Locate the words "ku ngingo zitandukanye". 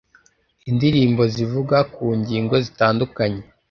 1.93-3.41